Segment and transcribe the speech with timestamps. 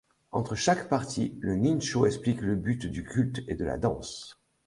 [0.31, 4.41] Entre chaque partie, le ninchō explique le but du culte et de la danse.